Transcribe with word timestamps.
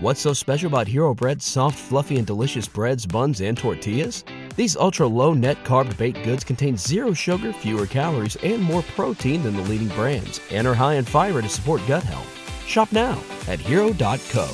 What's 0.00 0.20
so 0.20 0.32
special 0.32 0.68
about 0.68 0.86
Hero 0.86 1.12
Bread's 1.12 1.44
soft, 1.44 1.76
fluffy, 1.76 2.18
and 2.18 2.24
delicious 2.26 2.68
breads, 2.68 3.04
buns, 3.04 3.40
and 3.40 3.58
tortillas? 3.58 4.22
These 4.54 4.76
ultra 4.76 5.08
low 5.08 5.34
net 5.34 5.64
carb 5.64 5.96
baked 5.96 6.22
goods 6.22 6.44
contain 6.44 6.76
zero 6.76 7.12
sugar, 7.12 7.52
fewer 7.52 7.84
calories, 7.84 8.36
and 8.44 8.62
more 8.62 8.84
protein 8.94 9.42
than 9.42 9.56
the 9.56 9.62
leading 9.62 9.88
brands, 9.96 10.40
and 10.52 10.68
are 10.68 10.74
high 10.76 10.98
in 10.98 11.04
fiber 11.04 11.42
to 11.42 11.48
support 11.48 11.80
gut 11.88 12.04
health. 12.04 12.28
Shop 12.64 12.92
now 12.92 13.18
at 13.48 13.58
hero.co. 13.58 14.46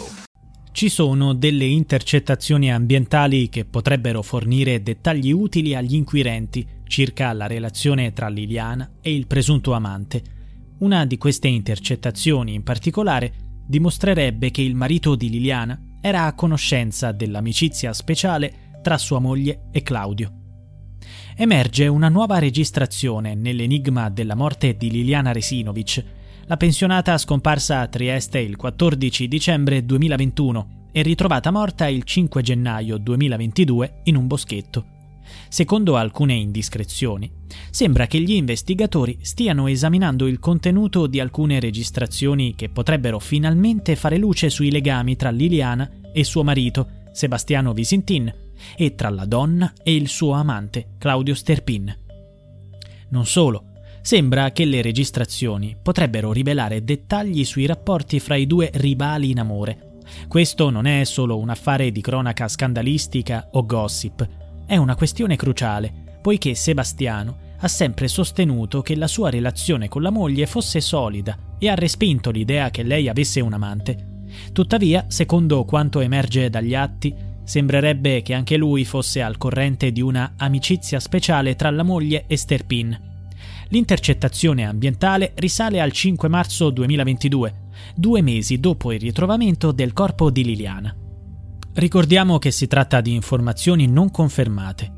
Ci 0.72 0.88
sono 0.88 1.34
delle 1.34 1.66
intercettazioni 1.66 2.72
ambientali 2.72 3.50
che 3.50 3.66
potrebbero 3.66 4.22
fornire 4.22 4.82
dettagli 4.82 5.30
utili 5.30 5.74
agli 5.74 5.94
inquirenti 5.94 6.66
circa 6.88 7.34
la 7.34 7.46
relazione 7.46 8.14
tra 8.14 8.28
Liliana 8.28 8.92
e 9.02 9.14
il 9.14 9.26
presunto 9.26 9.74
amante. 9.74 10.22
Una 10.78 11.04
di 11.04 11.18
queste 11.18 11.48
intercettazioni 11.48 12.54
in 12.54 12.62
particolare 12.62 13.43
dimostrerebbe 13.66 14.50
che 14.50 14.62
il 14.62 14.74
marito 14.74 15.14
di 15.14 15.30
Liliana 15.30 15.78
era 16.00 16.24
a 16.24 16.34
conoscenza 16.34 17.12
dell'amicizia 17.12 17.92
speciale 17.92 18.78
tra 18.82 18.98
sua 18.98 19.18
moglie 19.18 19.68
e 19.72 19.82
Claudio. 19.82 20.32
Emerge 21.36 21.86
una 21.86 22.08
nuova 22.08 22.38
registrazione 22.38 23.34
nell'enigma 23.34 24.08
della 24.10 24.34
morte 24.34 24.76
di 24.76 24.90
Liliana 24.90 25.32
Resinovic, 25.32 26.04
la 26.46 26.56
pensionata 26.56 27.16
scomparsa 27.16 27.80
a 27.80 27.88
Trieste 27.88 28.38
il 28.38 28.56
14 28.56 29.26
dicembre 29.28 29.84
2021 29.84 30.88
e 30.92 31.02
ritrovata 31.02 31.50
morta 31.50 31.88
il 31.88 32.04
5 32.04 32.42
gennaio 32.42 32.98
2022 32.98 34.00
in 34.04 34.16
un 34.16 34.26
boschetto. 34.26 34.93
Secondo 35.54 35.94
alcune 35.94 36.34
indiscrezioni, 36.34 37.30
sembra 37.70 38.08
che 38.08 38.18
gli 38.18 38.32
investigatori 38.32 39.18
stiano 39.20 39.68
esaminando 39.68 40.26
il 40.26 40.40
contenuto 40.40 41.06
di 41.06 41.20
alcune 41.20 41.60
registrazioni 41.60 42.56
che 42.56 42.70
potrebbero 42.70 43.20
finalmente 43.20 43.94
fare 43.94 44.16
luce 44.16 44.50
sui 44.50 44.72
legami 44.72 45.14
tra 45.14 45.30
Liliana 45.30 45.88
e 46.12 46.24
suo 46.24 46.42
marito, 46.42 46.88
Sebastiano 47.12 47.72
Visintin, 47.72 48.34
e 48.74 48.96
tra 48.96 49.10
la 49.10 49.26
donna 49.26 49.72
e 49.84 49.94
il 49.94 50.08
suo 50.08 50.32
amante, 50.32 50.96
Claudio 50.98 51.36
Sterpin. 51.36 51.98
Non 53.10 53.24
solo, 53.24 53.66
sembra 54.02 54.50
che 54.50 54.64
le 54.64 54.82
registrazioni 54.82 55.76
potrebbero 55.80 56.32
rivelare 56.32 56.82
dettagli 56.82 57.44
sui 57.44 57.66
rapporti 57.66 58.18
fra 58.18 58.34
i 58.34 58.48
due 58.48 58.72
rivali 58.74 59.30
in 59.30 59.38
amore. 59.38 60.00
Questo 60.26 60.70
non 60.70 60.86
è 60.86 61.04
solo 61.04 61.38
un 61.38 61.48
affare 61.48 61.92
di 61.92 62.00
cronaca 62.00 62.48
scandalistica 62.48 63.50
o 63.52 63.64
gossip, 63.64 64.42
è 64.66 64.76
una 64.76 64.94
questione 64.94 65.36
cruciale, 65.36 65.92
poiché 66.20 66.54
Sebastiano 66.54 67.42
ha 67.58 67.68
sempre 67.68 68.08
sostenuto 68.08 68.82
che 68.82 68.94
la 68.96 69.06
sua 69.06 69.30
relazione 69.30 69.88
con 69.88 70.02
la 70.02 70.10
moglie 70.10 70.46
fosse 70.46 70.80
solida 70.80 71.36
e 71.58 71.68
ha 71.68 71.74
respinto 71.74 72.30
l'idea 72.30 72.70
che 72.70 72.82
lei 72.82 73.08
avesse 73.08 73.40
un 73.40 73.52
amante. 73.52 74.12
Tuttavia, 74.52 75.06
secondo 75.08 75.64
quanto 75.64 76.00
emerge 76.00 76.50
dagli 76.50 76.74
atti, 76.74 77.14
sembrerebbe 77.44 78.22
che 78.22 78.34
anche 78.34 78.56
lui 78.56 78.84
fosse 78.84 79.22
al 79.22 79.36
corrente 79.36 79.92
di 79.92 80.00
una 80.00 80.34
amicizia 80.36 80.98
speciale 80.98 81.56
tra 81.56 81.70
la 81.70 81.82
moglie 81.82 82.24
e 82.26 82.36
Sterpin. 82.36 83.12
L'intercettazione 83.68 84.66
ambientale 84.66 85.32
risale 85.36 85.80
al 85.80 85.92
5 85.92 86.28
marzo 86.28 86.70
2022, 86.70 87.54
due 87.94 88.22
mesi 88.22 88.60
dopo 88.60 88.92
il 88.92 89.00
ritrovamento 89.00 89.72
del 89.72 89.92
corpo 89.92 90.30
di 90.30 90.44
Liliana. 90.44 91.03
Ricordiamo 91.74 92.38
che 92.38 92.52
si 92.52 92.68
tratta 92.68 93.00
di 93.00 93.12
informazioni 93.14 93.88
non 93.88 94.08
confermate. 94.12 94.92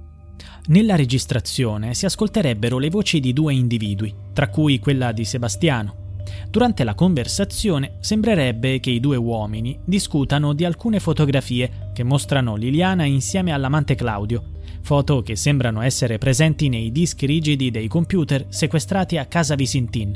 Nella 0.66 0.94
registrazione 0.94 1.94
si 1.94 2.05
ascolterebbero 2.05 2.77
le 2.77 2.91
voci 2.91 3.19
di 3.19 3.32
due 3.32 3.55
individui, 3.55 4.14
tra 4.34 4.50
cui 4.50 4.78
quella 4.78 5.12
di 5.12 5.24
Sebastiano. 5.24 6.20
Durante 6.50 6.84
la 6.84 6.94
conversazione 6.94 7.97
sembrerebbe 8.00 8.78
che 8.80 8.91
i 8.91 9.00
due 9.00 9.16
uomini 9.16 9.78
discutano 9.86 10.52
di 10.52 10.66
alcune 10.66 11.00
fotografie 11.00 11.91
che 11.94 12.02
mostrano 12.02 12.56
Liliana 12.56 13.04
insieme 13.04 13.52
all'amante 13.52 13.94
Claudio, 13.94 14.50
foto 14.82 15.22
che 15.22 15.34
sembrano 15.34 15.80
essere 15.80 16.19
presenti 16.19 16.69
nei 16.69 16.92
dischi 16.92 17.24
rigidi 17.24 17.70
dei 17.70 17.88
computer 17.88 18.44
sequestrati 18.50 19.16
a 19.16 19.25
casa 19.25 19.54
Visintin. 19.54 20.14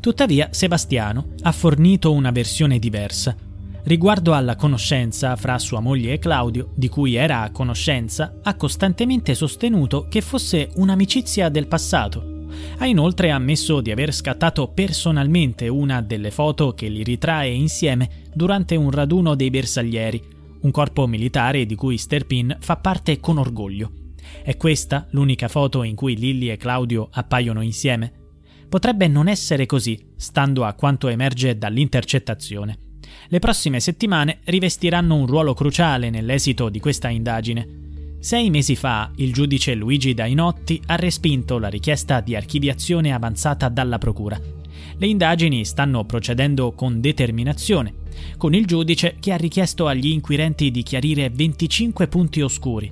Tuttavia 0.00 0.48
Sebastiano 0.50 1.34
ha 1.42 1.52
fornito 1.52 2.12
una 2.12 2.32
versione 2.32 2.80
diversa, 2.80 3.36
Riguardo 3.86 4.34
alla 4.34 4.56
conoscenza 4.56 5.36
fra 5.36 5.60
sua 5.60 5.78
moglie 5.78 6.14
e 6.14 6.18
Claudio, 6.18 6.72
di 6.74 6.88
cui 6.88 7.14
era 7.14 7.42
a 7.42 7.52
conoscenza, 7.52 8.40
ha 8.42 8.56
costantemente 8.56 9.36
sostenuto 9.36 10.08
che 10.08 10.22
fosse 10.22 10.70
un'amicizia 10.74 11.48
del 11.50 11.68
passato. 11.68 12.48
Ha 12.78 12.86
inoltre 12.86 13.30
ammesso 13.30 13.80
di 13.80 13.92
aver 13.92 14.12
scattato 14.12 14.66
personalmente 14.72 15.68
una 15.68 16.02
delle 16.02 16.32
foto 16.32 16.74
che 16.74 16.88
li 16.88 17.04
ritrae 17.04 17.50
insieme 17.50 18.24
durante 18.34 18.74
un 18.74 18.90
raduno 18.90 19.36
dei 19.36 19.50
bersaglieri, 19.50 20.20
un 20.62 20.70
corpo 20.72 21.06
militare 21.06 21.64
di 21.64 21.76
cui 21.76 21.96
Sterpin 21.96 22.56
fa 22.58 22.78
parte 22.78 23.20
con 23.20 23.38
orgoglio. 23.38 23.92
È 24.42 24.56
questa 24.56 25.06
l'unica 25.10 25.46
foto 25.46 25.84
in 25.84 25.94
cui 25.94 26.16
Lilly 26.16 26.50
e 26.50 26.56
Claudio 26.56 27.06
appaiono 27.08 27.60
insieme? 27.60 28.12
Potrebbe 28.68 29.06
non 29.06 29.28
essere 29.28 29.64
così, 29.64 30.12
stando 30.16 30.64
a 30.64 30.72
quanto 30.72 31.06
emerge 31.06 31.56
dall'intercettazione. 31.56 32.78
Le 33.28 33.38
prossime 33.38 33.80
settimane 33.80 34.38
rivestiranno 34.44 35.14
un 35.14 35.26
ruolo 35.26 35.54
cruciale 35.54 36.10
nell'esito 36.10 36.68
di 36.68 36.80
questa 36.80 37.08
indagine. 37.08 37.84
Sei 38.18 38.50
mesi 38.50 38.76
fa 38.76 39.10
il 39.16 39.32
giudice 39.32 39.74
Luigi 39.74 40.14
Dainotti 40.14 40.80
ha 40.86 40.96
respinto 40.96 41.58
la 41.58 41.68
richiesta 41.68 42.20
di 42.20 42.34
archiviazione 42.34 43.12
avanzata 43.12 43.68
dalla 43.68 43.98
Procura. 43.98 44.40
Le 44.98 45.06
indagini 45.06 45.64
stanno 45.64 46.04
procedendo 46.04 46.72
con 46.72 47.00
determinazione, 47.00 47.94
con 48.36 48.54
il 48.54 48.66
giudice 48.66 49.16
che 49.20 49.32
ha 49.32 49.36
richiesto 49.36 49.86
agli 49.86 50.08
inquirenti 50.08 50.70
di 50.70 50.82
chiarire 50.82 51.30
25 51.30 52.08
punti 52.08 52.40
oscuri. 52.40 52.90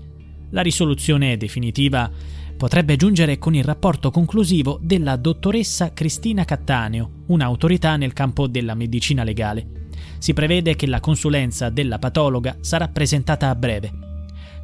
La 0.51 0.63
risoluzione 0.63 1.37
definitiva 1.37 2.11
potrebbe 2.57 2.97
giungere 2.97 3.39
con 3.39 3.55
il 3.55 3.65
rapporto 3.65 4.11
conclusivo 4.11 4.79
della 4.81 5.17
dottoressa 5.17 5.93
Cristina 5.93 6.45
Cattaneo, 6.45 7.11
un'autorità 7.27 7.97
nel 7.97 8.13
campo 8.13 8.47
della 8.47 8.75
medicina 8.75 9.25
legale. 9.25 9.84
Si 10.19 10.33
prevede 10.33 10.77
che 10.77 10.87
la 10.87 11.01
consulenza 11.01 11.71
della 11.71 11.99
patologa 11.99 12.57
sarà 12.61 12.89
presentata 12.89 13.49
a 13.49 13.55
breve. 13.55 13.93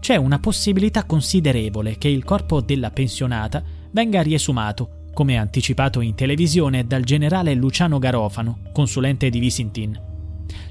C'è 0.01 0.17
una 0.17 0.39
possibilità 0.39 1.05
considerevole 1.05 1.99
che 1.99 2.09
il 2.09 2.25
corpo 2.25 2.61
della 2.61 2.91
pensionata 2.91 3.63
venga 3.91 4.23
riesumato, 4.23 5.09
come 5.13 5.37
anticipato 5.37 6.01
in 6.01 6.15
televisione 6.15 6.87
dal 6.87 7.03
generale 7.03 7.55
Luciano 7.55 7.99
Garofano, 7.99 8.61
consulente 8.73 9.29
di 9.29 9.39
Visintin. 9.39 10.01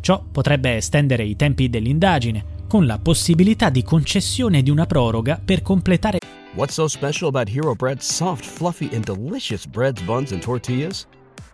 Ciò 0.02 0.24
potrebbe 0.32 0.76
estendere 0.76 1.24
i 1.24 1.36
tempi 1.36 1.70
dell'indagine, 1.70 2.58
con 2.68 2.86
la 2.86 3.00
possibilità 3.00 3.70
di 3.70 3.84
concessione 3.84 4.62
di 4.62 4.70
una 4.70 4.86
proroga 4.86 5.40
per 5.44 5.62
completare 5.62 6.20
What's 6.56 6.74
so 6.74 6.88
special 6.88 7.28
about 7.28 7.48
Hero 7.48 7.76
Bread's 7.76 8.06
soft, 8.06 8.44
fluffy, 8.44 8.90
and 8.94 9.06
delicious 9.06 9.68
breads, 9.68 10.02
buns, 10.02 10.32
and 10.32 10.42
tortillas? 10.42 11.06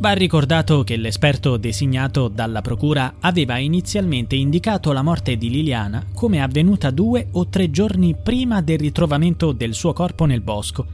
Va 0.00 0.12
ricordato 0.12 0.84
che 0.84 0.96
l'esperto 0.96 1.56
designato 1.56 2.28
dalla 2.28 2.60
procura 2.60 3.16
aveva 3.18 3.58
inizialmente 3.58 4.36
indicato 4.36 4.92
la 4.92 5.02
morte 5.02 5.36
di 5.36 5.50
Liliana 5.50 6.06
come 6.14 6.40
avvenuta 6.40 6.90
due 6.90 7.26
o 7.32 7.48
tre 7.48 7.68
giorni 7.72 8.14
prima 8.14 8.62
del 8.62 8.78
ritrovamento 8.78 9.50
del 9.50 9.74
suo 9.74 9.92
corpo 9.92 10.24
nel 10.24 10.40
bosco. 10.40 10.86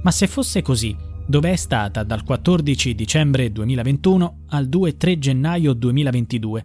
Ma 0.00 0.10
se 0.10 0.26
fosse 0.26 0.62
così, 0.62 0.96
dove 1.26 1.52
è 1.52 1.56
stata 1.56 2.02
dal 2.04 2.24
14 2.24 2.94
dicembre 2.94 3.52
2021 3.52 4.38
al 4.48 4.66
2-3 4.66 5.18
gennaio 5.18 5.74
2022? 5.74 6.64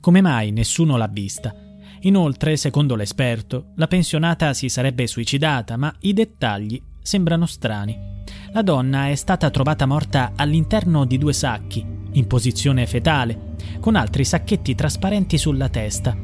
Come 0.00 0.20
mai 0.20 0.50
nessuno 0.50 0.98
l'ha 0.98 1.08
vista? 1.08 1.54
Inoltre, 2.00 2.58
secondo 2.58 2.96
l'esperto, 2.96 3.72
la 3.76 3.86
pensionata 3.86 4.52
si 4.52 4.68
sarebbe 4.68 5.06
suicidata, 5.06 5.78
ma 5.78 5.94
i 6.00 6.12
dettagli 6.12 6.78
sembrano 7.00 7.46
strani. 7.46 8.12
La 8.54 8.62
donna 8.62 9.08
è 9.08 9.16
stata 9.16 9.50
trovata 9.50 9.84
morta 9.84 10.30
all'interno 10.36 11.04
di 11.04 11.18
due 11.18 11.32
sacchi, 11.32 11.84
in 12.12 12.28
posizione 12.28 12.86
fetale, 12.86 13.56
con 13.80 13.96
altri 13.96 14.24
sacchetti 14.24 14.76
trasparenti 14.76 15.36
sulla 15.38 15.68
testa. 15.68 16.16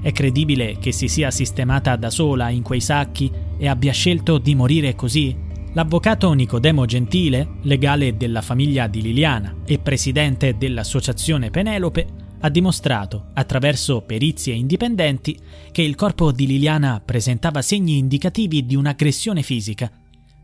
È 0.00 0.10
credibile 0.10 0.78
che 0.78 0.90
si 0.90 1.06
sia 1.06 1.30
sistemata 1.30 1.94
da 1.96 2.08
sola 2.08 2.48
in 2.48 2.62
quei 2.62 2.80
sacchi 2.80 3.30
e 3.58 3.68
abbia 3.68 3.92
scelto 3.92 4.38
di 4.38 4.54
morire 4.54 4.94
così? 4.94 5.36
L'avvocato 5.74 6.32
Nicodemo 6.32 6.86
Gentile, 6.86 7.56
legale 7.64 8.16
della 8.16 8.40
famiglia 8.40 8.86
di 8.86 9.02
Liliana 9.02 9.56
e 9.66 9.78
presidente 9.78 10.56
dell'associazione 10.56 11.50
Penelope, 11.50 12.06
ha 12.40 12.48
dimostrato, 12.48 13.26
attraverso 13.34 14.00
perizie 14.00 14.54
indipendenti, 14.54 15.38
che 15.72 15.82
il 15.82 15.94
corpo 15.94 16.32
di 16.32 16.46
Liliana 16.46 17.02
presentava 17.04 17.60
segni 17.60 17.98
indicativi 17.98 18.64
di 18.64 18.76
un'aggressione 18.76 19.42
fisica. 19.42 19.90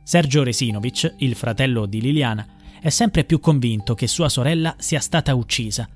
Sergio 0.04 0.42
Resinovic, 0.42 1.14
il 1.18 1.34
fratello 1.34 1.86
di 1.86 2.00
Liliana, 2.00 2.46
è 2.80 2.88
sempre 2.88 3.24
più 3.24 3.38
convinto 3.38 3.94
che 3.94 4.08
sua 4.08 4.28
sorella 4.28 4.74
sia 4.78 4.98
stata 4.98 5.34
uccisa. 5.34 5.88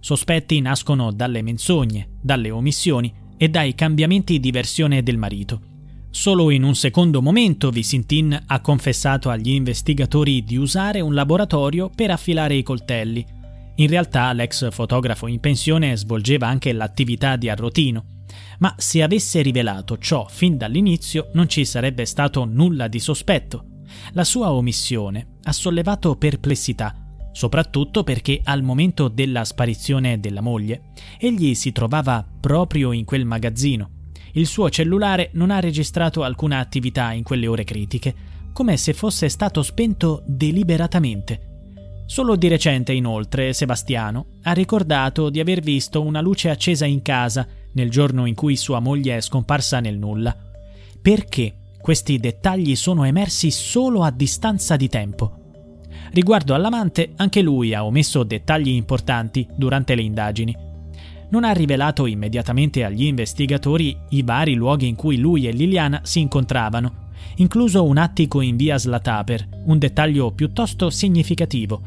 Sospetti 0.00 0.60
nascono 0.60 1.12
dalle 1.12 1.42
menzogne, 1.42 2.18
dalle 2.20 2.50
omissioni 2.50 3.12
e 3.36 3.48
dai 3.48 3.74
cambiamenti 3.74 4.40
di 4.40 4.50
versione 4.50 5.02
del 5.04 5.16
marito. 5.16 5.60
Solo 6.10 6.50
in 6.50 6.64
un 6.64 6.74
secondo 6.74 7.22
momento 7.22 7.70
Visintin 7.70 8.38
ha 8.46 8.60
confessato 8.60 9.30
agli 9.30 9.50
investigatori 9.50 10.42
di 10.42 10.56
usare 10.56 11.00
un 11.00 11.14
laboratorio 11.14 11.88
per 11.88 12.10
affilare 12.10 12.54
i 12.54 12.62
coltelli. 12.62 13.24
In 13.76 13.86
realtà 13.88 14.32
l'ex 14.32 14.70
fotografo 14.70 15.28
in 15.28 15.40
pensione 15.40 15.96
svolgeva 15.96 16.48
anche 16.48 16.72
l'attività 16.72 17.36
di 17.36 17.48
arrotino, 17.48 18.04
ma 18.58 18.74
se 18.76 19.02
avesse 19.02 19.42
rivelato 19.42 19.98
ciò 19.98 20.26
fin 20.28 20.56
dall'inizio 20.56 21.30
non 21.32 21.48
ci 21.48 21.64
sarebbe 21.64 22.04
stato 22.04 22.44
nulla 22.44 22.88
di 22.88 23.00
sospetto. 23.00 23.66
La 24.12 24.24
sua 24.24 24.52
omissione 24.52 25.38
ha 25.42 25.52
sollevato 25.52 26.16
perplessità, 26.16 26.94
soprattutto 27.32 28.04
perché 28.04 28.40
al 28.42 28.62
momento 28.62 29.08
della 29.08 29.44
sparizione 29.44 30.20
della 30.20 30.40
moglie 30.40 30.92
egli 31.18 31.54
si 31.54 31.72
trovava 31.72 32.26
proprio 32.40 32.92
in 32.92 33.04
quel 33.04 33.24
magazzino 33.24 34.00
il 34.34 34.46
suo 34.46 34.70
cellulare 34.70 35.30
non 35.34 35.50
ha 35.50 35.60
registrato 35.60 36.22
alcuna 36.22 36.58
attività 36.58 37.12
in 37.12 37.22
quelle 37.22 37.46
ore 37.46 37.64
critiche, 37.64 38.14
come 38.52 38.76
se 38.76 38.94
fosse 38.94 39.28
stato 39.28 39.62
spento 39.62 40.22
deliberatamente. 40.26 41.48
Solo 42.06 42.36
di 42.36 42.48
recente, 42.48 42.92
inoltre, 42.92 43.52
Sebastiano 43.52 44.38
ha 44.42 44.52
ricordato 44.52 45.28
di 45.28 45.40
aver 45.40 45.60
visto 45.60 46.02
una 46.02 46.20
luce 46.20 46.50
accesa 46.50 46.86
in 46.86 47.02
casa 47.02 47.46
nel 47.72 47.90
giorno 47.90 48.26
in 48.26 48.34
cui 48.34 48.56
sua 48.56 48.80
moglie 48.80 49.16
è 49.16 49.20
scomparsa 49.20 49.80
nel 49.80 49.98
nulla. 49.98 50.36
Perché 51.00 51.54
questi 51.80 52.18
dettagli 52.18 52.76
sono 52.76 53.04
emersi 53.04 53.50
solo 53.50 54.02
a 54.02 54.10
distanza 54.10 54.76
di 54.76 54.88
tempo? 54.88 55.38
Riguardo 56.10 56.54
all'amante, 56.54 57.12
anche 57.16 57.42
lui 57.42 57.74
ha 57.74 57.84
omesso 57.84 58.22
dettagli 58.22 58.68
importanti 58.68 59.46
durante 59.56 59.94
le 59.94 60.02
indagini 60.02 60.70
non 61.32 61.44
ha 61.44 61.52
rivelato 61.52 62.06
immediatamente 62.06 62.84
agli 62.84 63.04
investigatori 63.04 63.96
i 64.10 64.22
vari 64.22 64.54
luoghi 64.54 64.86
in 64.86 64.94
cui 64.94 65.16
lui 65.16 65.48
e 65.48 65.50
Liliana 65.50 66.00
si 66.04 66.20
incontravano, 66.20 67.08
incluso 67.36 67.84
un 67.84 67.96
attico 67.96 68.42
in 68.42 68.56
via 68.56 68.76
Slataper, 68.76 69.48
un 69.64 69.78
dettaglio 69.78 70.30
piuttosto 70.32 70.90
significativo. 70.90 71.80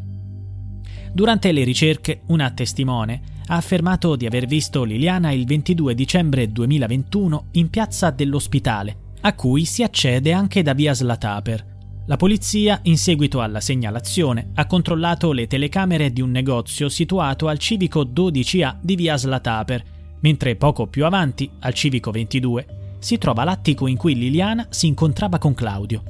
Durante 1.13 1.51
le 1.51 1.63
ricerche, 1.63 2.21
una 2.27 2.49
testimone 2.51 3.21
ha 3.47 3.55
affermato 3.55 4.15
di 4.15 4.25
aver 4.25 4.45
visto 4.45 4.83
Liliana 4.83 5.31
il 5.31 5.45
22 5.45 5.93
dicembre 5.93 6.51
2021 6.51 7.47
in 7.51 7.69
piazza 7.69 8.09
dell'ospitale, 8.09 8.97
a 9.21 9.33
cui 9.33 9.65
si 9.65 9.83
accede 9.83 10.31
anche 10.31 10.61
da 10.63 10.73
via 10.73 10.93
Slataper. 10.93 11.73
La 12.07 12.17
polizia, 12.17 12.79
in 12.83 12.97
seguito 12.97 13.41
alla 13.41 13.59
segnalazione, 13.59 14.51
ha 14.55 14.67
controllato 14.67 15.31
le 15.31 15.47
telecamere 15.47 16.11
di 16.11 16.21
un 16.21 16.29
negozio 16.29 16.87
situato 16.87 17.47
al 17.47 17.57
civico 17.57 18.03
12A 18.03 18.77
di 18.81 18.95
via 18.95 19.17
Slataper, 19.17 19.83
mentre 20.19 20.55
poco 20.55 20.87
più 20.87 21.05
avanti, 21.05 21.49
al 21.59 21.73
civico 21.73 22.11
22, 22.11 22.97
si 22.99 23.17
trova 23.17 23.43
l'attico 23.43 23.87
in 23.87 23.97
cui 23.97 24.15
Liliana 24.15 24.67
si 24.69 24.87
incontrava 24.87 25.37
con 25.37 25.53
Claudio. 25.53 26.03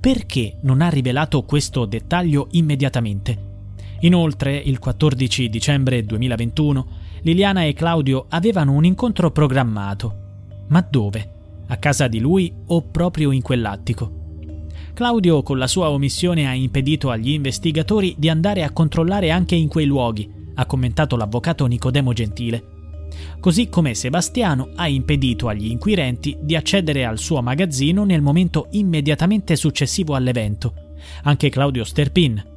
Perché 0.00 0.58
non 0.62 0.80
ha 0.80 0.88
rivelato 0.88 1.42
questo 1.42 1.84
dettaglio 1.84 2.48
immediatamente? 2.52 3.47
Inoltre, 4.00 4.56
il 4.56 4.78
14 4.78 5.48
dicembre 5.48 6.04
2021, 6.04 6.86
Liliana 7.22 7.64
e 7.64 7.72
Claudio 7.72 8.26
avevano 8.28 8.72
un 8.72 8.84
incontro 8.84 9.32
programmato. 9.32 10.26
Ma 10.68 10.86
dove? 10.88 11.32
A 11.66 11.76
casa 11.78 12.06
di 12.06 12.20
lui 12.20 12.52
o 12.66 12.82
proprio 12.82 13.32
in 13.32 13.42
quell'attico? 13.42 14.26
Claudio 14.94 15.42
con 15.42 15.58
la 15.58 15.66
sua 15.66 15.90
omissione 15.90 16.46
ha 16.46 16.54
impedito 16.54 17.10
agli 17.10 17.30
investigatori 17.30 18.14
di 18.16 18.28
andare 18.28 18.62
a 18.62 18.70
controllare 18.70 19.32
anche 19.32 19.56
in 19.56 19.66
quei 19.66 19.86
luoghi, 19.86 20.30
ha 20.54 20.66
commentato 20.66 21.16
l'avvocato 21.16 21.66
Nicodemo 21.66 22.12
Gentile. 22.12 22.64
Così 23.40 23.68
come 23.68 23.94
Sebastiano 23.94 24.70
ha 24.76 24.86
impedito 24.86 25.48
agli 25.48 25.70
inquirenti 25.70 26.36
di 26.40 26.54
accedere 26.54 27.04
al 27.04 27.18
suo 27.18 27.42
magazzino 27.42 28.04
nel 28.04 28.22
momento 28.22 28.68
immediatamente 28.72 29.56
successivo 29.56 30.14
all'evento. 30.14 30.72
Anche 31.22 31.48
Claudio 31.48 31.82
Sterpin 31.84 32.56